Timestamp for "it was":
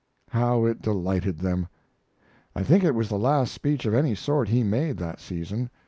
2.83-3.07